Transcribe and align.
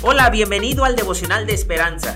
Hola, 0.00 0.30
bienvenido 0.30 0.84
al 0.84 0.94
devocional 0.94 1.44
de 1.44 1.54
esperanza. 1.54 2.14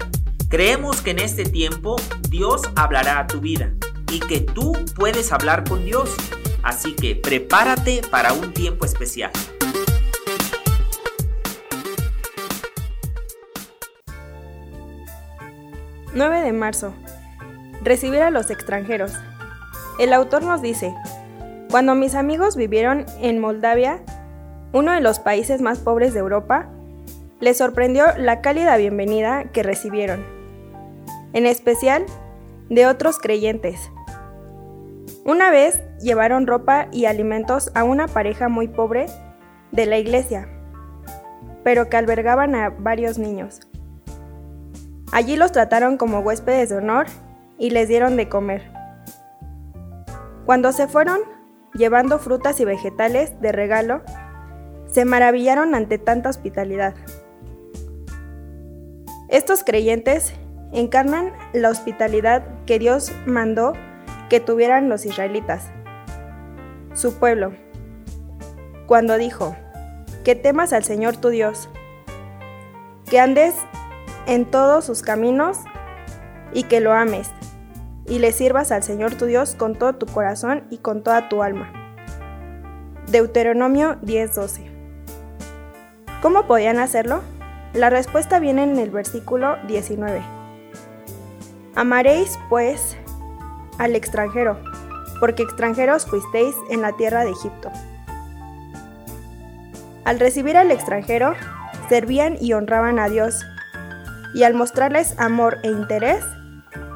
Creemos 0.49 1.03
que 1.03 1.11
en 1.11 1.19
este 1.19 1.43
tiempo 1.43 1.97
Dios 2.31 2.63
hablará 2.77 3.19
a 3.19 3.27
tu 3.27 3.41
vida 3.41 3.73
y 4.09 4.21
que 4.21 4.41
tú 4.41 4.73
puedes 4.95 5.33
hablar 5.33 5.69
con 5.69 5.85
Dios. 5.85 6.15
Así 6.63 6.95
que 6.95 7.17
prepárate 7.17 8.03
para 8.09 8.35
un 8.35 8.55
tiempo 8.55 8.85
especial. 8.85 9.33
...9 16.15 16.45
de 16.45 16.53
marzo... 16.53 16.95
Recibir 17.83 18.21
a 18.23 18.31
los 18.31 18.51
extranjeros. 18.51 19.13
El 19.99 20.13
autor 20.13 20.45
nos 20.45 20.63
dice... 20.63 20.95
Cuando 21.69 21.97
mis 21.97 22.15
amigos 22.15 22.55
vivieron 22.55 23.07
en 23.19 23.41
Moldavia... 23.41 24.05
...uno 24.73 24.93
de 24.93 25.01
los 25.01 25.19
países 25.19 25.61
más 25.61 25.81
pobres 25.81 26.15
de 26.15 26.21
Europa... 26.21 26.69
Les 27.43 27.59
sorprendió 27.59 28.05
la 28.19 28.41
cálida 28.41 28.77
bienvenida 28.77 29.51
que 29.51 29.65
recibieron, 29.65 30.25
en 31.33 31.45
especial 31.45 32.07
de 32.71 32.87
otros 32.87 33.19
creyentes. 33.19 33.91
Una 35.25 35.51
vez 35.51 35.81
llevaron 36.01 36.47
ropa 36.47 36.87
y 36.93 37.07
alimentos 37.07 37.73
a 37.75 37.83
una 37.83 38.07
pareja 38.07 38.49
muy 38.49 38.69
pobre 38.69 39.07
de 39.73 39.87
la 39.87 39.99
iglesia, 39.99 40.47
pero 41.65 41.89
que 41.89 41.97
albergaban 41.97 42.55
a 42.55 42.71
varios 42.71 43.19
niños. 43.19 43.59
Allí 45.11 45.35
los 45.35 45.51
trataron 45.51 45.97
como 45.97 46.21
huéspedes 46.21 46.69
de 46.69 46.77
honor 46.77 47.07
y 47.59 47.71
les 47.71 47.89
dieron 47.89 48.17
de 48.17 48.29
comer. 48.29 48.71
Cuando 50.47 50.71
se 50.71 50.87
fueron, 50.87 51.19
llevando 51.75 52.21
frutas 52.21 52.61
y 52.61 52.65
vegetales 52.65 53.41
de 53.41 53.51
regalo, 53.51 54.03
se 54.87 55.05
maravillaron 55.05 55.75
ante 55.75 55.99
tanta 55.99 56.31
hospitalidad. 56.31 56.95
Estos 59.33 59.65
creyentes 59.65 60.35
encarnan 60.73 61.33
la 61.55 61.71
hospitalidad 61.71 62.45
que 62.67 62.79
Dios 62.79 63.11
mandó 63.25 63.73
que 64.29 64.41
tuvieran 64.41 64.91
los 64.91 65.07
israelitas, 65.07 65.71
su 66.93 67.15
pueblo, 67.15 67.55
cuando 68.87 69.17
dijo, 69.17 69.57
que 70.23 70.35
temas 70.35 70.75
al 70.75 70.85
Señor 70.85 71.17
tu 71.17 71.31
Dios, 71.31 71.71
que 73.09 73.21
andes 73.21 73.55
en 74.27 74.45
todos 74.51 74.85
sus 74.85 75.01
caminos 75.01 75.57
y 76.53 76.65
que 76.65 76.81
lo 76.81 76.93
ames, 76.93 77.31
y 78.07 78.19
le 78.19 78.33
sirvas 78.33 78.71
al 78.71 78.83
Señor 78.83 79.15
tu 79.15 79.25
Dios 79.25 79.55
con 79.55 79.79
todo 79.79 79.95
tu 79.95 80.05
corazón 80.05 80.65
y 80.69 80.77
con 80.77 81.03
toda 81.03 81.31
tu 81.31 81.43
alma. 81.43 81.73
Deuteronomio 83.07 83.97
10:12. 84.03 84.71
¿Cómo 86.21 86.47
podían 86.47 86.79
hacerlo? 86.79 87.23
La 87.75 87.89
respuesta 87.89 88.39
viene 88.39 88.65
en 88.65 88.79
el 88.79 88.91
versículo 88.91 89.57
19. 89.67 90.23
Amaréis, 91.75 92.39
pues, 92.51 92.99
al 93.79 93.97
extranjero, 93.97 94.59
porque 95.21 95.43
extranjeros 95.43 96.05
fuisteis 96.05 96.55
en 96.69 96.83
la 96.83 96.93
tierra 96.93 97.25
de 97.25 97.31
Egipto. 97.31 97.71
Al 100.05 100.21
recibir 100.21 100.59
al 100.59 100.71
extranjero, 100.71 101.33
servían 101.89 102.37
y 102.39 102.53
honraban 102.53 102.99
a 102.99 103.09
Dios, 103.09 103.43
y 104.35 104.43
al 104.43 104.53
mostrarles 104.53 105.19
amor 105.19 105.57
e 105.63 105.69
interés, 105.69 106.23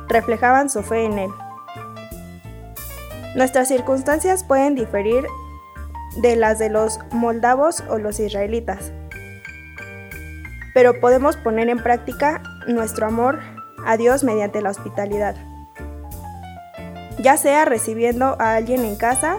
reflejaban 0.08 0.68
su 0.68 0.82
fe 0.82 1.06
en 1.06 1.18
Él. 1.20 1.30
Nuestras 3.34 3.68
circunstancias 3.68 4.44
pueden 4.44 4.74
diferir 4.74 5.24
de 6.20 6.36
las 6.36 6.58
de 6.58 6.68
los 6.68 6.98
moldavos 7.12 7.82
o 7.88 7.96
los 7.96 8.20
israelitas 8.20 8.92
pero 10.76 11.00
podemos 11.00 11.38
poner 11.38 11.70
en 11.70 11.78
práctica 11.78 12.42
nuestro 12.68 13.06
amor 13.06 13.40
a 13.86 13.96
Dios 13.96 14.24
mediante 14.24 14.60
la 14.60 14.68
hospitalidad. 14.68 15.34
Ya 17.18 17.38
sea 17.38 17.64
recibiendo 17.64 18.36
a 18.38 18.56
alguien 18.56 18.84
en 18.84 18.96
casa 18.96 19.38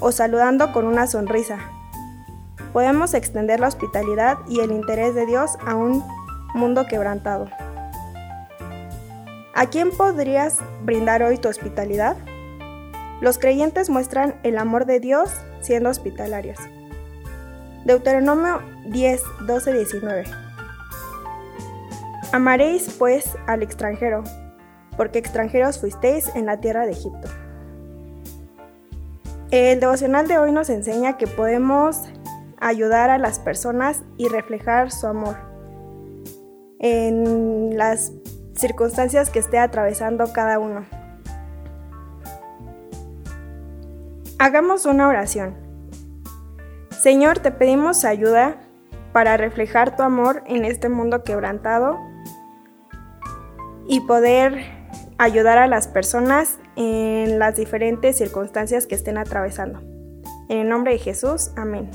o 0.00 0.10
saludando 0.10 0.72
con 0.72 0.84
una 0.84 1.06
sonrisa. 1.06 1.60
Podemos 2.72 3.14
extender 3.14 3.60
la 3.60 3.68
hospitalidad 3.68 4.38
y 4.48 4.58
el 4.58 4.72
interés 4.72 5.14
de 5.14 5.26
Dios 5.26 5.52
a 5.64 5.76
un 5.76 6.04
mundo 6.54 6.86
quebrantado. 6.88 7.46
¿A 9.54 9.66
quién 9.66 9.92
podrías 9.96 10.56
brindar 10.82 11.22
hoy 11.22 11.38
tu 11.38 11.48
hospitalidad? 11.48 12.16
Los 13.20 13.38
creyentes 13.38 13.90
muestran 13.90 14.34
el 14.42 14.58
amor 14.58 14.86
de 14.86 14.98
Dios 14.98 15.30
siendo 15.60 15.88
hospitalarios. 15.88 16.58
Deuteronomio 17.84 18.60
10, 18.86 19.22
12, 19.46 19.72
19. 19.72 20.47
Amaréis 22.30 22.94
pues 22.98 23.36
al 23.46 23.62
extranjero, 23.62 24.22
porque 24.98 25.18
extranjeros 25.18 25.80
fuisteis 25.80 26.28
en 26.34 26.44
la 26.44 26.60
tierra 26.60 26.84
de 26.84 26.92
Egipto. 26.92 27.28
El 29.50 29.80
devocional 29.80 30.28
de 30.28 30.36
hoy 30.36 30.52
nos 30.52 30.68
enseña 30.68 31.16
que 31.16 31.26
podemos 31.26 32.02
ayudar 32.60 33.08
a 33.08 33.16
las 33.16 33.38
personas 33.38 34.02
y 34.18 34.28
reflejar 34.28 34.90
su 34.90 35.06
amor 35.06 35.36
en 36.80 37.78
las 37.78 38.12
circunstancias 38.54 39.30
que 39.30 39.38
esté 39.38 39.58
atravesando 39.58 40.30
cada 40.34 40.58
uno. 40.58 40.84
Hagamos 44.38 44.84
una 44.84 45.08
oración. 45.08 45.56
Señor, 46.90 47.38
te 47.38 47.50
pedimos 47.52 48.04
ayuda 48.04 48.60
para 49.14 49.38
reflejar 49.38 49.96
tu 49.96 50.02
amor 50.02 50.42
en 50.46 50.66
este 50.66 50.90
mundo 50.90 51.24
quebrantado 51.24 52.07
y 53.88 54.00
poder 54.00 54.64
ayudar 55.18 55.58
a 55.58 55.66
las 55.66 55.88
personas 55.88 56.58
en 56.76 57.38
las 57.38 57.56
diferentes 57.56 58.16
circunstancias 58.16 58.86
que 58.86 58.94
estén 58.94 59.18
atravesando. 59.18 59.80
En 60.48 60.58
el 60.58 60.68
nombre 60.68 60.92
de 60.92 60.98
Jesús, 60.98 61.50
amén. 61.56 61.90